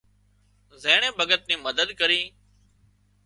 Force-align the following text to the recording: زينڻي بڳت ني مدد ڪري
زينڻي 0.81 1.09
بڳت 1.19 1.41
ني 1.49 1.55
مدد 1.65 1.89
ڪري 1.99 2.21